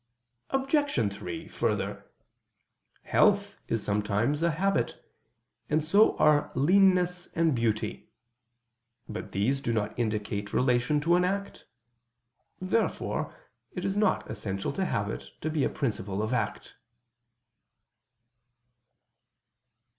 [0.49, 1.13] Obj.
[1.15, 2.03] 3: Further,
[3.03, 4.99] health is sometimes a habit,
[5.69, 8.09] and so are leanness and beauty.
[9.07, 11.65] But these do not indicate relation to an act.
[12.59, 13.35] Therefore
[13.73, 16.77] it is not essential to habit to be a principle of act.